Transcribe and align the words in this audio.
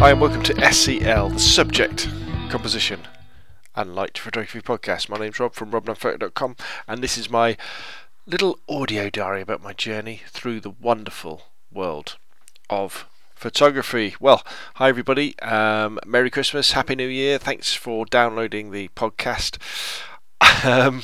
Hi, 0.00 0.12
and 0.12 0.20
welcome 0.22 0.42
to 0.44 0.54
SCL, 0.54 1.34
the 1.34 1.38
subject, 1.38 2.08
composition, 2.48 3.02
and 3.76 3.94
light 3.94 4.16
photography 4.16 4.62
podcast. 4.62 5.10
My 5.10 5.18
name's 5.18 5.38
Rob 5.38 5.52
from 5.52 5.72
robnunnphoto.com, 5.72 6.56
and 6.88 7.02
this 7.02 7.18
is 7.18 7.28
my 7.28 7.58
little 8.26 8.58
audio 8.66 9.10
diary 9.10 9.42
about 9.42 9.62
my 9.62 9.74
journey 9.74 10.22
through 10.26 10.60
the 10.60 10.70
wonderful 10.70 11.42
world 11.70 12.16
of 12.70 13.06
photography. 13.34 14.14
Well, 14.18 14.42
hi 14.76 14.88
everybody. 14.88 15.38
Um, 15.40 15.98
Merry 16.06 16.30
Christmas, 16.30 16.72
Happy 16.72 16.94
New 16.94 17.06
Year. 17.06 17.36
Thanks 17.36 17.74
for 17.74 18.06
downloading 18.06 18.70
the 18.70 18.88
podcast. 18.96 19.58
Um, 20.64 21.02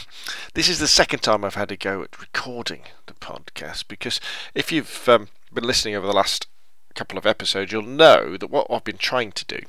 this 0.55 0.70
is 0.70 0.78
the 0.78 0.89
second 0.89 1.20
time 1.20 1.44
I've 1.44 1.55
had 1.55 1.69
to 1.69 1.77
go 1.77 2.02
at 2.02 2.19
recording 2.19 2.84
the 3.05 3.12
podcast 3.12 3.89
because 3.89 4.20
if 4.55 4.72
you've 4.72 5.06
um, 5.06 5.28
been 5.52 5.64
listening 5.64 5.94
over 5.94 6.06
the 6.06 6.14
last 6.14 6.47
couple 6.97 7.19
of 7.19 7.27
episodes, 7.27 7.70
you'll 7.70 7.83
know 7.83 8.36
that 8.36 8.50
what 8.50 8.66
I've 8.70 8.83
been 8.83 8.97
trying 8.97 9.30
to 9.33 9.44
do 9.44 9.61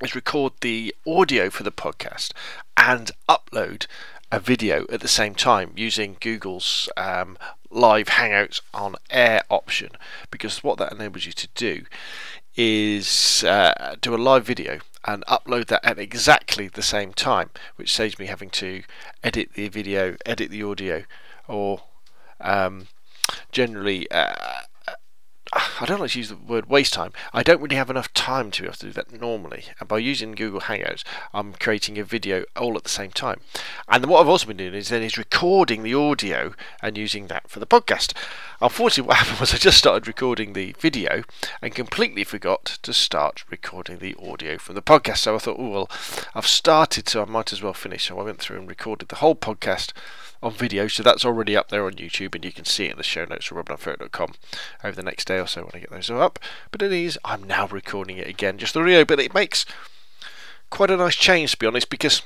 is 0.00 0.14
record 0.14 0.52
the 0.60 0.94
audio 1.06 1.50
for 1.50 1.64
the 1.64 1.72
podcast 1.72 2.32
and 2.76 3.10
upload 3.28 3.86
a 4.32 4.38
video 4.38 4.86
at 4.90 5.00
the 5.00 5.08
same 5.08 5.34
time 5.34 5.72
using 5.74 6.16
Google's 6.20 6.88
um, 6.96 7.36
live 7.68 8.06
Hangouts 8.06 8.60
on 8.72 8.94
Air 9.10 9.42
option. 9.50 9.90
Because 10.30 10.62
what 10.62 10.78
that 10.78 10.92
enables 10.92 11.26
you 11.26 11.32
to 11.32 11.48
do 11.56 11.84
is 12.54 13.44
uh, 13.44 13.96
do 14.00 14.14
a 14.14 14.16
live 14.16 14.46
video 14.46 14.78
and 15.04 15.24
upload 15.26 15.66
that 15.66 15.84
at 15.84 15.98
exactly 15.98 16.68
the 16.68 16.82
same 16.82 17.12
time, 17.12 17.50
which 17.74 17.92
saves 17.92 18.18
me 18.20 18.26
having 18.26 18.50
to 18.50 18.84
edit 19.24 19.50
the 19.54 19.68
video, 19.68 20.16
edit 20.24 20.50
the 20.50 20.62
audio, 20.62 21.02
or 21.48 21.82
um, 22.40 22.86
generally 23.50 24.08
uh, 24.12 24.34
Ah, 25.52 25.78
I 25.80 25.86
don't 25.86 26.00
like 26.00 26.10
to 26.12 26.18
use 26.18 26.28
the 26.28 26.36
word 26.36 26.66
waste 26.66 26.92
time. 26.92 27.12
I 27.32 27.42
don't 27.42 27.60
really 27.60 27.74
have 27.74 27.90
enough 27.90 28.12
time 28.14 28.52
to 28.52 28.62
be 28.62 28.68
able 28.68 28.76
to 28.76 28.86
do 28.86 28.92
that 28.92 29.20
normally. 29.20 29.64
And 29.80 29.88
by 29.88 29.98
using 29.98 30.36
Google 30.36 30.60
Hangouts, 30.60 31.02
I'm 31.34 31.54
creating 31.54 31.98
a 31.98 32.04
video 32.04 32.44
all 32.54 32.76
at 32.76 32.84
the 32.84 32.88
same 32.88 33.10
time. 33.10 33.40
And 33.88 34.06
what 34.06 34.20
I've 34.20 34.28
also 34.28 34.46
been 34.46 34.58
doing 34.58 34.74
is 34.74 34.90
then 34.90 35.02
is 35.02 35.18
recording 35.18 35.82
the 35.82 35.94
audio 35.94 36.54
and 36.80 36.96
using 36.96 37.26
that 37.26 37.50
for 37.50 37.58
the 37.58 37.66
podcast. 37.66 38.12
Unfortunately, 38.60 39.08
what 39.08 39.16
happened 39.18 39.40
was 39.40 39.52
I 39.52 39.56
just 39.56 39.78
started 39.78 40.06
recording 40.06 40.52
the 40.52 40.76
video 40.78 41.24
and 41.60 41.74
completely 41.74 42.22
forgot 42.22 42.78
to 42.82 42.92
start 42.92 43.42
recording 43.50 43.98
the 43.98 44.14
audio 44.22 44.56
from 44.56 44.76
the 44.76 44.82
podcast. 44.82 45.18
So 45.18 45.34
I 45.34 45.38
thought, 45.38 45.56
oh 45.58 45.68
well, 45.68 45.90
I've 46.32 46.46
started, 46.46 47.08
so 47.08 47.22
I 47.22 47.24
might 47.24 47.52
as 47.52 47.60
well 47.60 47.74
finish. 47.74 48.06
So 48.06 48.20
I 48.20 48.22
went 48.22 48.38
through 48.38 48.58
and 48.58 48.68
recorded 48.68 49.08
the 49.08 49.16
whole 49.16 49.34
podcast 49.34 49.92
on 50.42 50.52
video, 50.52 50.88
so 50.88 51.02
that's 51.02 51.24
already 51.24 51.56
up 51.56 51.68
there 51.68 51.84
on 51.84 51.92
YouTube, 51.94 52.34
and 52.34 52.44
you 52.44 52.52
can 52.52 52.64
see 52.64 52.86
it 52.86 52.92
in 52.92 52.96
the 52.96 53.02
show 53.02 53.24
notes 53.24 53.46
from 53.46 53.58
robnunnphoto.com 53.58 54.34
over 54.82 54.96
the 54.96 55.02
next 55.02 55.26
day 55.26 55.38
or 55.38 55.46
so 55.46 55.62
when 55.62 55.72
I 55.74 55.80
get 55.80 55.90
those 55.90 56.10
up. 56.10 56.38
But 56.70 56.82
it 56.82 56.92
is, 56.92 57.18
I'm 57.24 57.42
now 57.42 57.66
recording 57.66 58.16
it 58.16 58.26
again, 58.26 58.58
just 58.58 58.74
the 58.74 58.82
video, 58.82 59.04
but 59.04 59.20
it 59.20 59.34
makes 59.34 59.66
quite 60.70 60.90
a 60.90 60.96
nice 60.96 61.16
change 61.16 61.52
to 61.52 61.58
be 61.58 61.66
honest, 61.66 61.90
because 61.90 62.22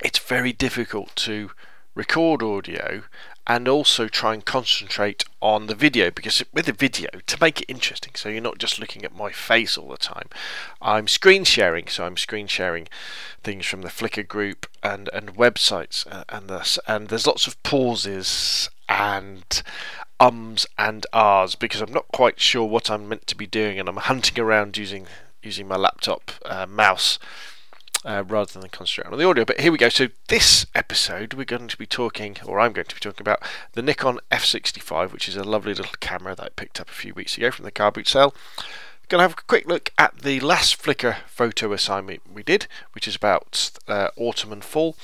it's 0.00 0.18
very 0.18 0.52
difficult 0.52 1.14
to 1.16 1.50
record 1.94 2.42
audio 2.42 3.02
and 3.46 3.66
also 3.66 4.06
try 4.06 4.34
and 4.34 4.44
concentrate 4.44 5.24
on 5.40 5.66
the 5.66 5.74
video 5.74 6.10
because 6.10 6.42
with 6.52 6.66
the 6.66 6.72
video 6.72 7.08
to 7.26 7.36
make 7.40 7.60
it 7.60 7.66
interesting 7.68 8.12
so 8.14 8.28
you're 8.28 8.40
not 8.40 8.58
just 8.58 8.78
looking 8.78 9.04
at 9.04 9.14
my 9.14 9.32
face 9.32 9.76
all 9.76 9.88
the 9.88 9.96
time 9.96 10.28
i'm 10.80 11.08
screen 11.08 11.42
sharing 11.42 11.88
so 11.88 12.04
i'm 12.04 12.16
screen 12.16 12.46
sharing 12.46 12.86
things 13.42 13.66
from 13.66 13.82
the 13.82 13.88
flickr 13.88 14.26
group 14.26 14.66
and 14.82 15.10
and 15.12 15.34
websites 15.34 16.06
uh, 16.12 16.24
and 16.28 16.48
this 16.48 16.78
and 16.86 17.08
there's 17.08 17.26
lots 17.26 17.46
of 17.46 17.60
pauses 17.62 18.70
and 18.88 19.62
ums 20.20 20.66
and 20.78 21.04
ahs 21.12 21.56
because 21.56 21.80
i'm 21.80 21.92
not 21.92 22.06
quite 22.12 22.38
sure 22.38 22.66
what 22.66 22.90
i'm 22.90 23.08
meant 23.08 23.26
to 23.26 23.36
be 23.36 23.46
doing 23.46 23.80
and 23.80 23.88
i'm 23.88 23.96
hunting 23.96 24.38
around 24.38 24.76
using 24.76 25.06
using 25.42 25.66
my 25.66 25.76
laptop 25.76 26.30
uh, 26.44 26.66
mouse 26.66 27.18
uh, 28.04 28.24
rather 28.26 28.58
than 28.58 28.68
concentrate 28.70 29.12
on 29.12 29.18
the 29.18 29.28
audio. 29.28 29.44
But 29.44 29.60
here 29.60 29.72
we 29.72 29.78
go. 29.78 29.88
So 29.88 30.08
this 30.28 30.66
episode, 30.74 31.34
we're 31.34 31.44
going 31.44 31.68
to 31.68 31.76
be 31.76 31.86
talking, 31.86 32.36
or 32.44 32.60
I'm 32.60 32.72
going 32.72 32.86
to 32.86 32.94
be 32.94 33.00
talking 33.00 33.22
about 33.22 33.42
the 33.72 33.82
Nikon 33.82 34.18
F65, 34.30 35.12
which 35.12 35.28
is 35.28 35.36
a 35.36 35.44
lovely 35.44 35.74
little 35.74 35.94
camera 36.00 36.34
that 36.34 36.44
I 36.44 36.48
picked 36.50 36.80
up 36.80 36.88
a 36.88 36.94
few 36.94 37.14
weeks 37.14 37.36
ago 37.36 37.50
from 37.50 37.64
the 37.64 37.70
car 37.70 37.92
boot 37.92 38.08
sale. 38.08 38.34
Going 39.08 39.18
to 39.18 39.28
have 39.28 39.38
a 39.38 39.42
quick 39.46 39.66
look 39.66 39.90
at 39.98 40.20
the 40.20 40.40
last 40.40 40.82
Flickr 40.82 41.18
photo 41.26 41.72
assignment 41.72 42.22
we 42.32 42.42
did, 42.42 42.66
which 42.92 43.06
is 43.06 43.14
about 43.14 43.70
uh, 43.86 44.08
autumn 44.16 44.52
and 44.52 44.64
fall, 44.64 44.96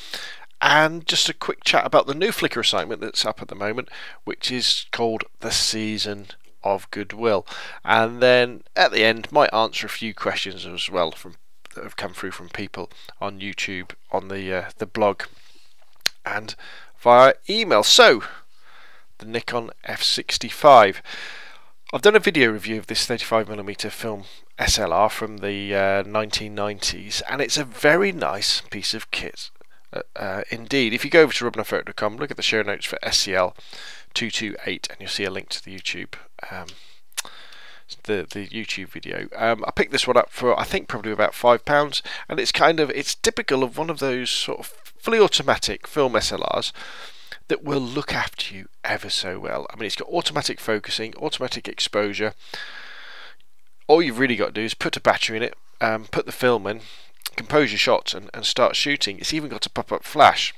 and 0.63 1.07
just 1.07 1.29
a 1.29 1.35
quick 1.35 1.63
chat 1.63 1.85
about 1.85 2.07
the 2.07 2.15
new 2.15 2.31
Flickr 2.31 2.61
assignment 2.61 3.01
that's 3.01 3.27
up 3.27 3.43
at 3.43 3.49
the 3.49 3.55
moment, 3.55 3.89
which 4.25 4.51
is 4.51 4.87
called 4.93 5.25
the 5.41 5.51
Season 5.51 6.29
of 6.65 6.91
Goodwill. 6.91 7.47
And 7.85 8.23
then 8.23 8.63
at 8.75 8.93
the 8.93 9.05
end, 9.05 9.31
might 9.31 9.53
answer 9.53 9.87
a 9.87 9.91
few 9.91 10.15
questions 10.15 10.65
as 10.65 10.89
well 10.89 11.11
from 11.11 11.35
that 11.75 11.85
have 11.85 11.97
come 11.97 12.13
through 12.13 12.33
from 12.33 12.49
people 12.49 12.91
on 13.21 13.41
YouTube, 13.41 13.93
on 14.11 14.29
the 14.29 14.53
uh, 14.53 14.71
the 14.79 14.87
blog, 14.87 15.23
and 16.25 16.55
via 16.99 17.35
email. 17.49 17.83
So, 17.83 18.23
the 19.19 19.27
Nikon 19.27 19.71
F65. 19.87 20.97
I've 21.91 22.03
done 22.03 22.17
a 22.17 22.21
video 22.21 22.51
review 22.51 22.77
of 22.79 22.87
this 22.87 23.07
35mm 23.07 23.91
film 23.91 24.25
SLR 24.59 25.11
from 25.11 25.39
the 25.39 25.75
uh, 25.75 26.03
1990s, 26.03 27.23
and 27.29 27.41
it's 27.41 27.57
a 27.57 27.65
very 27.65 28.13
nice 28.13 28.61
piece 28.61 28.93
of 28.93 29.11
kit. 29.11 29.51
Uh, 29.91 30.03
uh, 30.15 30.43
indeed, 30.51 30.93
if 30.93 31.03
you 31.03 31.11
go 31.11 31.23
over 31.23 31.33
to 31.33 31.51
robnunnphoto.com, 31.51 32.17
look 32.17 32.31
at 32.31 32.37
the 32.37 32.43
show 32.43 32.61
notes 32.61 32.85
for 32.85 32.99
SCL 33.03 33.55
228, 34.13 34.89
and 34.91 35.01
you'll 35.01 35.09
see 35.09 35.25
a 35.25 35.31
link 35.31 35.49
to 35.49 35.65
the 35.65 35.75
YouTube 35.75 36.15
um, 36.51 36.67
the 38.05 38.27
the 38.31 38.47
YouTube 38.49 38.89
video. 38.89 39.29
Um, 39.37 39.65
I 39.67 39.71
picked 39.71 39.93
this 39.93 40.07
one 40.07 40.17
up 40.17 40.31
for 40.31 40.59
I 40.59 40.65
think 40.65 40.89
probably 40.89 41.13
about 41.13 41.35
five 41.35 41.65
pounds, 41.65 42.03
and 42.29 42.39
it's 42.39 42.53
kind 42.53 42.81
of 42.81 42.91
it's 42.91 43.15
typical 43.15 43.63
of 43.63 43.79
one 43.79 43.91
of 43.91 43.99
those 43.99 44.31
sort 44.31 44.61
of 44.61 44.67
fully 44.99 45.19
automatic 45.19 45.87
film 45.87 46.13
SLRs 46.15 46.73
that 47.49 47.65
will 47.65 47.81
look 47.81 48.13
after 48.13 48.55
you 48.55 48.69
ever 48.85 49.09
so 49.09 49.39
well. 49.39 49.67
I 49.71 49.77
mean, 49.77 49.87
it's 49.87 49.97
got 49.97 50.09
automatic 50.09 50.61
focusing, 50.61 51.15
automatic 51.17 51.67
exposure. 51.67 52.35
All 53.87 54.03
you've 54.03 54.19
really 54.19 54.37
got 54.37 54.49
to 54.49 54.53
do 54.53 54.63
is 54.63 54.75
put 54.75 54.97
a 54.97 55.01
battery 55.01 55.39
in 55.39 55.43
it, 55.43 55.55
um, 55.81 56.05
put 56.05 56.27
the 56.27 56.33
film 56.33 56.67
in, 56.67 56.83
compose 57.37 57.73
your 57.73 57.79
shots, 57.79 58.13
and, 58.13 58.29
and 58.35 58.45
start 58.45 58.77
shooting. 58.77 59.19
It's 59.19 59.33
even 59.33 59.49
got 59.49 59.65
a 59.65 59.71
pop-up 59.71 60.05
flash. 60.05 60.53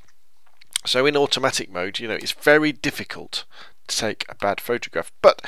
So 0.84 1.06
in 1.06 1.16
automatic 1.16 1.70
mode, 1.70 2.00
you 2.00 2.08
know, 2.08 2.14
it's 2.14 2.32
very 2.32 2.72
difficult 2.72 3.44
to 3.86 3.96
take 3.96 4.24
a 4.28 4.34
bad 4.34 4.60
photograph, 4.60 5.12
but 5.22 5.42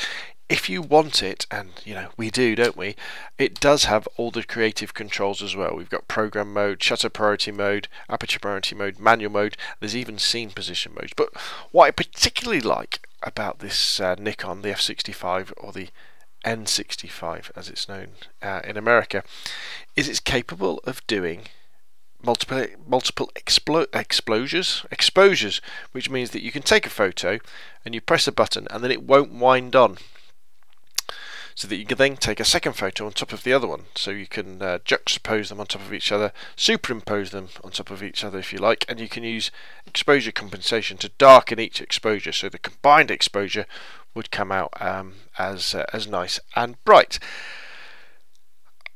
if 0.53 0.69
you 0.69 0.83
want 0.83 1.23
it, 1.23 1.47
and 1.51 1.71
you 1.83 1.95
know 1.95 2.11
we 2.19 2.31
do, 2.31 2.55
don't 2.55 2.77
we? 2.77 2.95
It 3.39 3.59
does 3.59 3.85
have 3.85 4.07
all 4.19 4.31
the 4.31 4.43
creative 4.43 4.93
controls 4.93 5.41
as 5.43 5.57
well. 5.57 5.75
We've 5.75 5.89
got 5.89 6.09
program 6.09 6.53
mode, 6.53 6.83
shutter 6.83 7.09
priority 7.09 7.51
mode, 7.51 7.89
aperture 8.11 8.39
priority 8.39 8.75
mode, 8.75 8.99
manual 8.99 9.33
mode. 9.33 9.57
There's 9.81 9.97
even 9.97 10.19
scene 10.19 10.51
position 10.51 10.93
modes. 10.93 11.15
But 11.17 11.35
what 11.71 11.87
I 11.87 11.91
particularly 11.91 12.61
like 12.61 13.09
about 13.23 13.61
this 13.61 13.99
uh, 13.99 14.15
Nikon, 14.19 14.61
the 14.61 14.69
F65 14.69 15.55
or 15.57 15.73
the 15.73 15.89
N65 16.45 17.51
as 17.57 17.71
it's 17.71 17.89
known 17.89 18.09
uh, 18.43 18.61
in 18.63 18.77
America, 18.77 19.25
is 19.97 20.07
it's 20.07 20.21
capable 20.21 20.83
of 20.85 21.07
doing 21.07 21.47
multiple 22.23 22.67
multiple 22.87 23.31
explo- 23.35 23.87
exposures 23.95 24.85
exposures, 24.91 25.63
which 25.93 26.11
means 26.11 26.33
that 26.33 26.43
you 26.43 26.53
can 26.53 26.63
take 26.63 26.85
a 26.85 26.91
photo 26.91 27.39
and 27.87 27.95
you 27.95 28.03
press 28.03 28.29
a 28.29 28.33
button 28.33 28.67
and 28.71 28.85
then 28.85 28.91
it 28.91 29.03
won't 29.03 29.33
wind 29.33 29.75
on 29.75 29.97
so 31.55 31.69
that 31.69 31.77
you 31.77 31.87
can 31.87 31.99
then 31.99 32.17
take 32.17 32.41
a 32.41 32.45
second 32.45 32.75
photo 32.75 33.07
on 33.07 33.13
top 33.13 33.33
of 33.33 33.43
the 33.43 33.53
other 33.53 33.67
one. 33.67 33.85
So 33.95 34.11
you 34.11 34.27
can 34.27 34.63
uh, 34.63 34.79
juxtapose 34.85 35.49
them 35.49 35.61
on 35.61 35.67
top 35.67 35.83
of 35.83 35.93
each 35.93 36.13
other, 36.13 36.33
superimpose 36.57 37.31
them 37.31 37.49
on 37.63 37.71
top 37.71 37.91
of 37.91 38.03
each 38.03 38.25
other 38.25 38.39
if 38.39 38.53
you 38.53 38.59
like, 38.59 38.85
and 38.89 39.01
you 39.01 39.09
can 39.09 39.25
use 39.25 39.51
exposure 39.87 40.33
compensation 40.33 40.97
to 40.99 41.11
darken 41.11 41.59
each 41.59 41.81
exposure 41.81 42.33
so 42.33 42.49
the 42.49 42.59
combined 42.59 43.11
exposure 43.11 43.67
would 44.15 44.31
come 44.31 44.53
out 44.53 44.73
um, 44.81 45.15
as 45.39 45.75
uh, 45.75 45.85
as 45.93 46.07
nice 46.07 46.39
and 46.55 46.83
bright. 46.85 47.19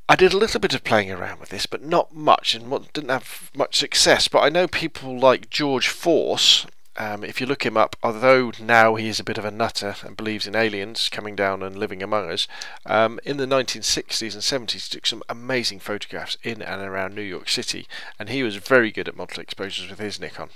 I 0.08 0.14
did 0.14 0.32
a 0.32 0.38
little 0.38 0.60
bit 0.60 0.74
of 0.74 0.84
playing 0.84 1.10
around 1.10 1.40
with 1.40 1.48
this, 1.48 1.66
but 1.66 1.82
not 1.82 2.14
much, 2.14 2.54
and 2.54 2.70
didn't 2.92 3.10
have 3.10 3.50
much 3.56 3.76
success. 3.76 4.28
But 4.28 4.40
I 4.40 4.48
know 4.50 4.68
people 4.68 5.18
like 5.18 5.50
George 5.50 5.88
Force. 5.88 6.64
Um, 6.98 7.24
if 7.24 7.40
you 7.40 7.46
look 7.46 7.66
him 7.66 7.76
up, 7.76 7.94
although 8.02 8.52
now 8.58 8.94
he 8.94 9.08
is 9.08 9.20
a 9.20 9.24
bit 9.24 9.36
of 9.36 9.44
a 9.44 9.50
nutter 9.50 9.96
and 10.02 10.16
believes 10.16 10.46
in 10.46 10.56
aliens 10.56 11.10
coming 11.10 11.36
down 11.36 11.62
and 11.62 11.76
living 11.76 12.02
among 12.02 12.30
us, 12.30 12.48
um, 12.86 13.20
in 13.24 13.36
the 13.36 13.46
1960s 13.46 14.32
and 14.32 14.68
70s 14.68 14.88
took 14.88 15.06
some 15.06 15.22
amazing 15.28 15.78
photographs 15.78 16.38
in 16.42 16.62
and 16.62 16.80
around 16.80 17.14
New 17.14 17.22
York 17.22 17.48
City, 17.48 17.86
and 18.18 18.30
he 18.30 18.42
was 18.42 18.56
very 18.56 18.90
good 18.90 19.08
at 19.08 19.16
multiple 19.16 19.42
exposures 19.42 19.90
with 19.90 19.98
his 19.98 20.18
Nikon. 20.18 20.48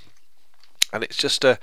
And 0.92 1.04
it's 1.04 1.16
just 1.16 1.44
a 1.44 1.58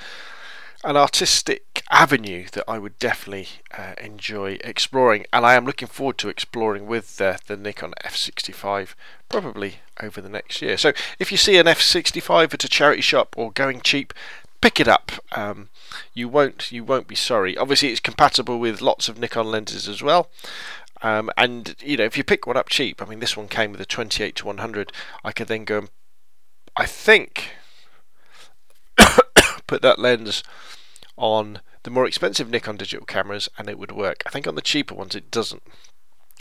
an 0.83 0.95
artistic 0.95 1.81
avenue 1.89 2.45
that 2.51 2.63
I 2.67 2.77
would 2.77 2.99
definitely 2.99 3.47
uh, 3.75 3.93
enjoy 3.97 4.59
exploring, 4.63 5.25
and 5.33 5.45
I 5.45 5.55
am 5.55 5.65
looking 5.65 5.87
forward 5.87 6.17
to 6.19 6.29
exploring 6.29 6.85
with 6.85 7.19
uh, 7.19 7.37
the 7.47 7.57
Nikon 7.57 7.93
F65 8.03 8.93
probably 9.27 9.77
over 10.01 10.21
the 10.21 10.29
next 10.29 10.61
year. 10.61 10.77
So 10.77 10.93
if 11.17 11.31
you 11.31 11.37
see 11.37 11.57
an 11.57 11.65
F65 11.65 12.53
at 12.53 12.63
a 12.63 12.69
charity 12.69 13.01
shop 13.01 13.35
or 13.37 13.51
going 13.51 13.81
cheap, 13.81 14.13
pick 14.61 14.79
it 14.79 14.87
up. 14.87 15.11
Um, 15.33 15.69
you 16.13 16.27
won't 16.27 16.71
you 16.71 16.83
won't 16.83 17.07
be 17.07 17.15
sorry. 17.15 17.57
Obviously, 17.57 17.89
it's 17.89 17.99
compatible 17.99 18.59
with 18.59 18.81
lots 18.81 19.09
of 19.09 19.19
Nikon 19.19 19.51
lenses 19.51 19.87
as 19.87 20.01
well. 20.01 20.29
Um, 21.01 21.29
and 21.37 21.75
you 21.81 21.97
know, 21.97 22.05
if 22.05 22.17
you 22.17 22.23
pick 22.23 22.47
one 22.47 22.57
up 22.57 22.69
cheap, 22.69 23.01
I 23.01 23.05
mean, 23.05 23.19
this 23.19 23.37
one 23.37 23.47
came 23.47 23.71
with 23.71 23.81
a 23.81 23.85
28 23.85 24.35
to 24.37 24.47
100. 24.47 24.91
I 25.23 25.31
could 25.31 25.47
then 25.47 25.65
go 25.65 25.77
and 25.79 25.89
I 26.75 26.85
think 26.85 27.51
put 29.67 29.81
that 29.81 29.99
lens 29.99 30.43
on 31.17 31.61
the 31.83 31.89
more 31.89 32.05
expensive 32.05 32.49
Nikon 32.49 32.77
digital 32.77 33.05
cameras 33.05 33.49
and 33.57 33.69
it 33.69 33.79
would 33.79 33.91
work. 33.91 34.23
I 34.25 34.29
think 34.29 34.47
on 34.47 34.55
the 34.55 34.61
cheaper 34.61 34.93
ones 34.93 35.15
it 35.15 35.31
doesn't 35.31 35.63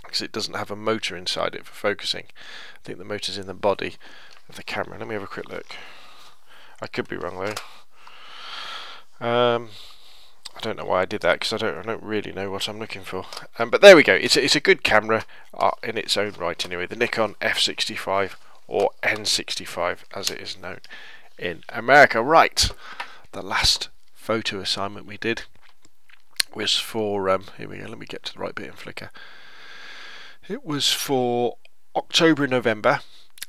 because 0.02 0.22
it 0.22 0.32
doesn't 0.32 0.56
have 0.56 0.70
a 0.70 0.76
motor 0.76 1.16
inside 1.16 1.54
it 1.54 1.66
for 1.66 1.72
focusing. 1.72 2.26
I 2.76 2.78
think 2.84 2.98
the 2.98 3.04
motor's 3.04 3.38
in 3.38 3.46
the 3.46 3.54
body 3.54 3.96
of 4.48 4.56
the 4.56 4.62
camera. 4.62 4.98
Let 4.98 5.08
me 5.08 5.14
have 5.14 5.22
a 5.22 5.28
quick 5.28 5.48
look. 5.48 5.74
I 6.80 6.86
could 6.86 7.08
be 7.08 7.16
wrong 7.16 7.38
though. 7.38 7.54
Um, 9.20 9.70
I 10.54 10.60
don't 10.60 10.76
know 10.76 10.84
why 10.84 11.02
I 11.02 11.04
did 11.04 11.20
that 11.22 11.40
because 11.40 11.52
I 11.52 11.58
don't 11.58 11.78
I 11.78 11.82
don't 11.82 12.02
really 12.02 12.32
know 12.32 12.50
what 12.50 12.68
I'm 12.68 12.78
looking 12.78 13.02
for. 13.02 13.24
Um, 13.58 13.70
but 13.70 13.80
there 13.80 13.96
we 13.96 14.02
go. 14.02 14.14
It's 14.14 14.36
a, 14.36 14.44
it's 14.44 14.56
a 14.56 14.60
good 14.60 14.82
camera 14.82 15.24
uh, 15.54 15.72
in 15.82 15.98
its 15.98 16.16
own 16.16 16.32
right 16.32 16.64
anyway. 16.64 16.86
The 16.86 16.96
Nikon 16.96 17.34
F65 17.40 18.32
or 18.66 18.90
N65 19.02 19.98
as 20.14 20.30
it 20.30 20.40
is 20.40 20.58
known 20.58 20.80
in 21.38 21.62
America. 21.68 22.22
Right 22.22 22.70
the 23.36 23.42
last 23.42 23.90
photo 24.14 24.60
assignment 24.60 25.06
we 25.06 25.18
did 25.18 25.42
was 26.54 26.78
for 26.78 27.28
um, 27.28 27.44
here 27.58 27.68
we 27.68 27.76
go 27.76 27.86
let 27.86 27.98
me 27.98 28.06
get 28.06 28.24
to 28.24 28.32
the 28.32 28.38
right 28.40 28.54
bit 28.54 28.66
in 28.66 28.72
Flickr 28.72 29.10
it 30.48 30.64
was 30.64 30.90
for 30.90 31.58
October 31.94 32.44
and 32.44 32.50
November 32.52 33.00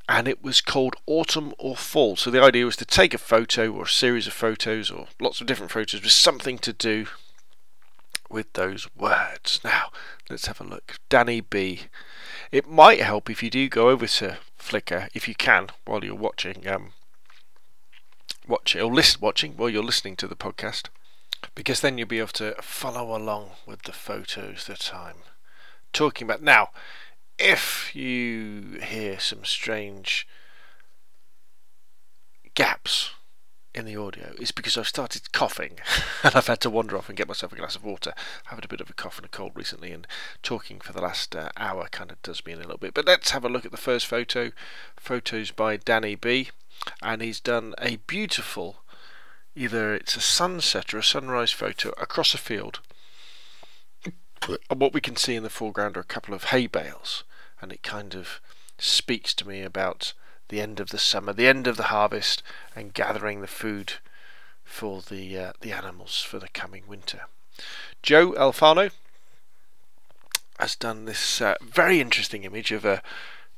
and 0.10 0.28
it 0.28 0.42
was 0.44 0.62
called 0.62 0.96
autumn 1.06 1.54
or 1.58 1.76
fall. 1.76 2.16
So 2.16 2.32
the 2.32 2.42
idea 2.42 2.66
was 2.66 2.78
to 2.78 2.86
take 2.86 3.14
a 3.14 3.20
photo 3.20 3.72
or 3.72 3.84
a 3.84 3.90
series 3.90 4.28
of 4.28 4.34
photos 4.34 4.90
or 4.90 5.08
lots 5.20 5.42
of 5.42 5.48
different 5.48 5.72
photos 5.72 6.02
with 6.02 6.12
something 6.12 6.58
to 6.60 6.74
do 6.74 7.08
with 8.30 8.52
those 8.54 8.88
words. 8.96 9.60
Now 9.64 9.90
let's 10.30 10.48
have 10.48 10.62
a 10.62 10.66
look. 10.66 10.98
Danny 11.10 11.42
B. 11.42 11.82
It 12.52 12.68
might 12.68 13.02
help 13.02 13.30
if 13.30 13.44
you 13.44 13.50
do 13.50 13.68
go 13.68 13.90
over 13.90 14.08
to 14.08 14.38
Flickr 14.58 15.10
if 15.14 15.28
you 15.28 15.36
can 15.36 15.68
while 15.86 16.04
you're 16.04 16.16
watching 16.16 16.66
um, 16.68 16.94
watching 18.48 18.82
or 18.82 18.94
listen, 18.94 19.20
watching 19.22 19.54
while 19.58 19.70
you're 19.70 19.84
listening 19.84 20.16
to 20.18 20.28
the 20.28 20.36
podcast, 20.36 20.88
because 21.56 21.82
then 21.82 21.98
you'll 21.98 22.08
be 22.08 22.20
able 22.20 22.30
to 22.30 22.56
follow 22.62 23.16
along 23.16 23.52
with 23.66 23.84
the 23.84 23.92
photos 23.92 24.66
that 24.68 24.94
I'm 24.94 25.24
talking 25.94 26.26
about. 26.26 26.42
Now, 26.42 26.70
if 27.40 27.96
you 27.96 28.80
hear 28.84 29.20
some 29.20 29.46
strange 29.46 30.28
gaps 32.54 33.12
in 33.74 33.86
the 33.86 33.96
audio, 33.96 34.34
it's 34.40 34.52
because 34.52 34.78
I've 34.78 34.88
started 34.88 35.32
coughing 35.32 35.80
and 36.24 36.36
I've 36.36 36.48
had 36.48 36.62
to 36.62 36.70
wander 36.70 36.98
off 36.98 37.10
and 37.10 37.18
get 37.18 37.28
myself 37.28 37.54
a 37.54 37.56
glass 37.56 37.76
of 37.76 37.84
water. 37.84 38.14
I've 38.46 38.58
had 38.58 38.66
a 38.66 38.70
bit 38.70 38.82
of 38.82 38.90
a 38.90 38.94
cough 38.94 39.18
and 39.18 39.26
a 39.26 39.30
cold 39.30 39.52
recently, 39.56 39.92
and 39.92 40.08
talking 40.42 40.80
for 40.80 40.94
the 40.94 41.02
last 41.02 41.36
uh, 41.36 41.50
hour 41.58 41.88
kind 41.92 42.12
of 42.12 42.22
does 42.22 42.46
me 42.46 42.54
in 42.54 42.60
a 42.60 42.62
little 42.62 42.78
bit. 42.78 42.94
But 42.94 43.06
let's 43.06 43.32
have 43.32 43.46
a 43.46 43.50
look 43.50 43.66
at 43.66 43.72
the 43.72 43.78
first 43.78 44.08
photo. 44.08 44.52
Photos 44.96 45.52
by 45.52 45.78
Danny 45.78 46.16
B 46.16 46.50
and 47.02 47.22
he's 47.22 47.40
done 47.40 47.74
a 47.80 47.98
beautiful 48.08 48.84
either 49.56 49.96
it's 49.96 50.16
a 50.16 50.22
sunset 50.22 50.94
or 50.94 51.00
a 51.00 51.04
sunrise 51.04 51.52
photo 51.52 51.90
across 51.98 52.34
a 52.34 52.38
field 52.38 52.80
and 54.70 54.80
what 54.80 54.94
we 54.94 55.02
can 55.02 55.16
see 55.16 55.36
in 55.36 55.44
the 55.44 55.50
foreground 55.50 55.98
are 55.98 56.02
a 56.02 56.06
couple 56.06 56.34
of 56.34 56.46
hay 56.46 56.68
bales 56.68 57.24
and 57.62 57.72
it 57.72 57.84
kind 57.84 58.16
of 58.16 58.40
speaks 58.78 59.34
to 59.34 59.48
me 59.48 59.62
about 59.62 60.14
the 60.50 60.62
end 60.62 60.80
of 60.80 60.90
the 60.90 60.98
summer 60.98 61.34
the 61.34 61.48
end 61.48 61.68
of 61.68 61.78
the 61.78 61.84
harvest 61.84 62.44
and 62.76 62.94
gathering 62.94 63.42
the 63.42 63.48
food 63.48 63.94
for 64.64 65.02
the 65.02 65.38
uh, 65.38 65.52
the 65.62 65.72
animals 65.72 66.22
for 66.22 66.40
the 66.40 66.50
coming 66.50 66.84
winter 66.88 67.22
Joe 68.02 68.34
Alfano 68.34 68.92
has 70.60 70.76
done 70.76 71.06
this 71.06 71.42
uh, 71.42 71.56
very 71.62 72.00
interesting 72.00 72.44
image 72.44 72.72
of 72.72 72.86
a 72.86 73.02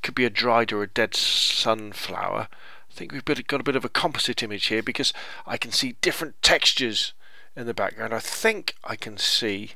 could 0.02 0.14
be 0.14 0.24
a 0.24 0.30
dried 0.30 0.72
or 0.72 0.82
a 0.82 0.88
dead 0.88 1.14
sunflower 1.14 2.48
I 2.90 2.92
think 2.92 3.12
we've 3.12 3.24
got 3.24 3.60
a 3.60 3.64
bit 3.64 3.76
of 3.76 3.84
a 3.84 3.88
composite 3.88 4.42
image 4.42 4.66
here 4.66 4.82
because 4.82 5.12
I 5.46 5.56
can 5.56 5.70
see 5.70 5.96
different 6.00 6.42
textures 6.42 7.12
in 7.56 7.66
the 7.66 7.74
background. 7.74 8.12
I 8.12 8.18
think 8.18 8.74
I 8.82 8.96
can 8.96 9.16
see 9.16 9.72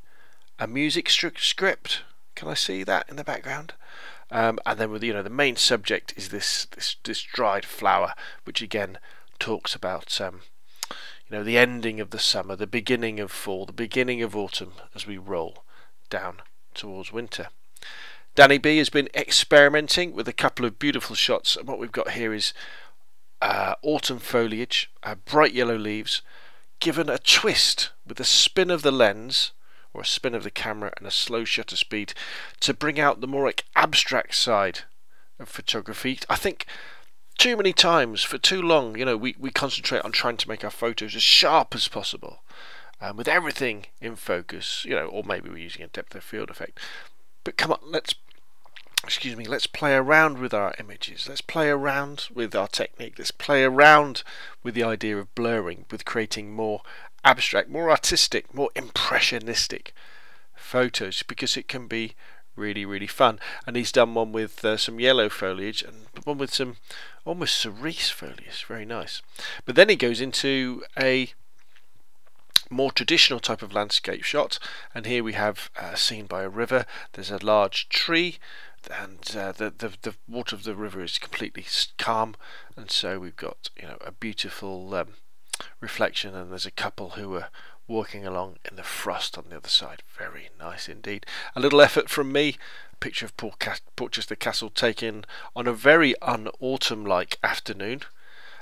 a 0.59 0.67
music 0.67 1.09
script. 1.09 2.03
Can 2.35 2.49
I 2.49 2.55
see 2.55 2.83
that 2.83 3.09
in 3.09 3.17
the 3.17 3.25
background? 3.25 3.75
Um, 4.35 4.59
and 4.67 4.81
then 4.81 4.91
with 4.91 5.05
you 5.05 5.13
know 5.13 5.23
the 5.23 5.31
main 5.31 5.55
subject 5.55 6.13
is 6.17 6.31
this 6.31 6.67
this, 6.67 6.97
this 7.05 7.23
dried 7.23 7.65
flower, 7.65 8.15
which 8.43 8.61
again 8.61 8.99
talks 9.39 9.77
about 9.77 10.21
um, 10.21 10.41
you 10.91 11.37
know 11.37 11.45
the 11.45 11.57
ending 11.57 12.01
of 12.01 12.11
the 12.11 12.19
summer, 12.19 12.57
the 12.57 12.67
beginning 12.67 13.21
of 13.21 13.31
fall, 13.31 13.65
the 13.65 13.73
beginning 13.73 14.23
of 14.23 14.35
autumn 14.35 14.73
as 14.93 15.07
we 15.07 15.17
roll 15.17 15.63
down 16.11 16.39
towards 16.75 17.13
winter. 17.13 17.47
Danny 18.35 18.59
B 18.59 18.79
has 18.79 18.91
been 18.91 19.09
experimenting 19.15 20.13
with 20.13 20.27
a 20.27 20.33
couple 20.33 20.67
of 20.67 20.81
beautiful 20.81 21.15
shots, 21.15 21.55
and 21.55 21.69
what 21.69 21.79
we've 21.79 21.93
got 21.93 22.11
here 22.11 22.35
is 22.35 22.53
uh, 23.41 23.77
autumn 23.83 24.19
foliage, 24.19 24.91
uh, 25.05 25.15
bright 25.15 25.55
yellow 25.55 25.79
leaves, 25.79 26.23
given 26.81 27.09
a 27.09 27.19
twist 27.19 27.91
with 28.05 28.19
a 28.19 28.25
spin 28.25 28.73
of 28.73 28.83
the 28.83 28.91
lens 28.91 29.53
or 29.95 30.03
a 30.03 30.07
spin 30.07 30.35
of 30.35 30.43
the 30.43 30.51
camera 30.51 30.93
and 30.99 31.07
a 31.07 31.11
slow 31.11 31.45
shutter 31.45 31.77
speed 31.77 32.13
to 32.61 32.75
bring 32.75 33.01
out 33.01 33.21
the 33.21 33.27
more 33.27 33.51
abstract 33.77 34.35
side 34.35 34.81
of 35.39 35.49
photography. 35.49 36.19
I 36.29 36.37
think 36.37 36.67
too 37.39 37.57
many 37.57 37.73
times 37.73 38.23
for 38.23 38.39
too 38.39 38.61
long, 38.61 38.99
you 38.99 39.05
know, 39.05 39.17
we, 39.17 39.35
we 39.39 39.51
concentrate 39.51 40.05
on 40.05 40.13
trying 40.13 40.37
to 40.39 40.49
make 40.49 40.65
our 40.65 40.71
photos 40.71 41.15
as 41.15 41.23
sharp 41.23 41.75
as 41.75 41.89
possible. 41.89 42.41
Um, 43.01 43.17
with 43.17 43.29
everything 43.29 43.87
in 44.01 44.17
focus, 44.17 44.85
you 44.85 44.95
know, 44.95 45.07
or 45.07 45.25
maybe 45.25 45.51
we're 45.51 45.59
using 45.59 45.83
a 45.83 45.89
depth 45.89 46.15
of 46.15 46.23
field 46.23 46.49
effect. 46.49 46.79
But 47.43 47.57
come 47.57 47.73
on, 47.73 47.81
let's 47.83 48.15
excuse 49.05 49.37
me, 49.37 49.45
let's 49.45 49.67
play 49.67 49.95
around 49.95 50.39
with 50.39 50.55
our 50.55 50.75
images. 50.79 51.29
Let's 51.29 51.41
play 51.41 51.69
around 51.69 52.29
with 52.33 52.55
our 52.55 52.69
technique. 52.69 53.15
Let's 53.19 53.31
play 53.31 53.63
around 53.63 54.23
with 54.63 54.75
the 54.75 54.83
idea 54.83 55.19
of 55.19 55.35
blurring, 55.35 55.85
with 55.91 56.05
creating 56.05 56.53
more 56.53 56.83
abstract, 57.25 57.69
more 57.69 57.91
artistic, 57.91 58.53
more 58.55 58.71
impressionistic 58.75 59.93
photos 60.55 61.23
because 61.23 61.57
it 61.57 61.69
can 61.69 61.87
be 61.87 62.15
really, 62.57 62.85
really 62.85 63.07
fun. 63.07 63.41
And 63.67 63.77
he's 63.77 63.93
done 63.93 64.15
one 64.15 64.33
with 64.33 64.65
uh, 64.65 64.77
some 64.77 65.01
yellow 65.01 65.29
foliage 65.29 65.83
and 65.83 66.07
one 66.25 66.39
with 66.39 66.55
some 66.55 66.77
almost 67.25 67.57
cerise 67.57 68.11
foliage. 68.11 68.65
Very 68.67 68.85
nice. 68.85 69.23
But 69.65 69.77
then 69.77 69.89
he 69.89 69.97
goes 69.97 70.21
into 70.21 70.85
a 70.99 71.33
more 72.71 72.93
traditional 72.93 73.41
type 73.41 73.63
of 73.63 73.75
landscape 73.75 74.25
shot 74.25 74.59
and 74.95 75.05
here 75.05 75.23
we 75.23 75.35
have 75.35 75.71
a 75.77 75.97
scene 75.99 76.25
by 76.25 76.43
a 76.43 76.49
river 76.49 76.87
there's 77.13 77.31
a 77.31 77.45
large 77.45 77.91
tree 77.91 78.39
and 78.91 79.35
uh, 79.37 79.53
the, 79.53 79.73
the 79.77 79.93
the 80.03 80.15
water 80.29 80.55
of 80.55 80.65
the 80.65 80.75
river 80.75 81.03
is 81.03 81.19
completely 81.19 81.65
calm, 81.99 82.35
and 82.77 82.91
so 82.91 83.19
we've 83.19 83.37
got 83.37 83.71
you 83.81 83.87
know 83.87 83.99
a 84.01 84.13
beautiful 84.13 84.95
um, 84.95 85.15
reflection, 85.81 86.35
and 86.35 86.51
there's 86.51 86.67
a 86.67 86.71
couple 86.71 87.11
who 87.11 87.35
are 87.35 87.49
walking 87.87 88.27
along 88.27 88.57
in 88.69 88.77
the 88.77 88.83
frost 88.83 89.37
on 89.37 89.45
the 89.49 89.57
other 89.57 89.69
side. 89.69 90.03
Very 90.17 90.49
nice 90.59 90.89
indeed. 90.89 91.27
A 91.55 91.61
little 91.61 91.81
effort 91.81 92.09
from 92.09 92.33
me. 92.33 92.57
A 92.93 92.97
picture 92.97 93.27
of 93.27 93.37
Port 93.37 93.63
Portchester 93.97 94.37
Castle 94.37 94.71
taken 94.71 95.25
on 95.55 95.67
a 95.67 95.73
very 95.73 96.15
un-autumn-like 96.23 97.39
afternoon. 97.43 98.01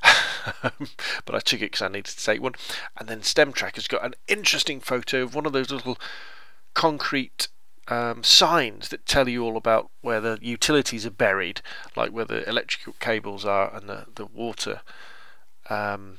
but 0.63 1.35
I 1.35 1.39
took 1.39 1.61
it 1.61 1.71
because 1.71 1.83
I 1.83 1.89
needed 1.89 2.07
to 2.07 2.25
take 2.25 2.43
one. 2.43 2.55
And 2.97 3.09
then 3.09 3.23
Stem 3.23 3.53
Track 3.53 3.77
has 3.77 3.87
got 3.87 4.05
an 4.05 4.15
interesting 4.27 4.81
photo 4.81 5.23
of 5.23 5.35
one 5.35 5.47
of 5.47 5.53
those 5.53 5.71
little 5.71 5.99
concrete 6.75 7.49
um, 7.89 8.23
signs 8.23 8.89
that 8.89 9.07
tell 9.07 9.29
you 9.29 9.45
all 9.45 9.57
about 9.57 9.91
where 10.01 10.21
the 10.21 10.39
utilities 10.41 11.07
are 11.07 11.11
buried, 11.11 11.61
like 11.97 12.11
where 12.11 12.25
the 12.25 12.49
electrical 12.49 12.95
cables 13.01 13.45
are 13.45 13.75
and 13.75 13.89
the 13.89 14.07
the 14.15 14.27
water. 14.27 14.81
Um, 15.71 16.19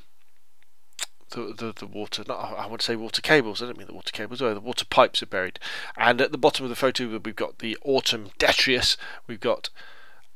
the, 1.34 1.54
the, 1.56 1.74
the 1.78 1.86
water, 1.86 2.24
not, 2.28 2.58
I 2.58 2.66
would 2.66 2.82
say 2.82 2.96
water 2.96 3.22
cables, 3.22 3.62
I 3.62 3.66
don't 3.66 3.78
mean 3.78 3.88
the 3.88 3.94
water 3.94 4.12
cables, 4.12 4.42
oh, 4.42 4.54
the 4.54 4.60
water 4.60 4.86
pipes 4.86 5.22
are 5.22 5.28
buried. 5.28 5.60
And 5.98 6.22
at 6.22 6.32
the 6.32 6.38
bottom 6.38 6.66
of 6.66 6.70
the 6.70 6.76
photo, 6.76 7.08
we've 7.08 7.36
got 7.36 7.60
the 7.60 7.78
autumn 7.84 8.32
detritus, 8.40 8.98
we've 9.28 9.40
got 9.40 9.70